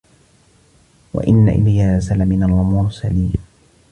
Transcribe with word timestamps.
وإن 1.13 1.49
إلياس 1.49 2.11
لمن 2.11 2.43
المرسلين 2.43 3.33